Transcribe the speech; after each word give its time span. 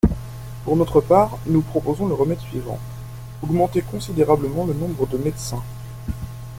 Pour 0.65 0.75
notre 0.75 0.99
part, 0.99 1.37
nous 1.45 1.61
proposons 1.61 2.07
le 2.07 2.15
remède 2.15 2.39
suivant: 2.39 2.79
augmenter 3.43 3.83
considérablement 3.83 4.65
le 4.65 4.73
nombre 4.73 5.05
de 5.05 5.19
médecins. 5.19 5.61